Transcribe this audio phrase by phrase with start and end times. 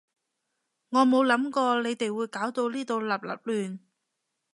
[0.89, 3.79] 我冇諗過你哋會搞到呢度笠笠亂